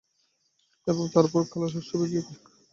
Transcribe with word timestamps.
এবং 0.87 1.03
তারপর 1.15 1.41
কালাশ 1.51 1.73
উৎসবে 1.79 2.05
যেতে। 2.11 2.33